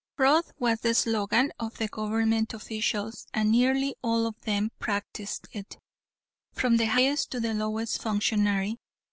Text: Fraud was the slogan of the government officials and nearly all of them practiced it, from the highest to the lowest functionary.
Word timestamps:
Fraud 0.17 0.45
was 0.57 0.79
the 0.79 0.95
slogan 0.95 1.53
of 1.59 1.77
the 1.77 1.87
government 1.87 2.55
officials 2.55 3.27
and 3.35 3.51
nearly 3.51 3.93
all 4.01 4.25
of 4.25 4.41
them 4.41 4.71
practiced 4.79 5.47
it, 5.51 5.77
from 6.53 6.77
the 6.77 6.87
highest 6.87 7.29
to 7.29 7.39
the 7.39 7.53
lowest 7.53 8.01
functionary. 8.01 8.77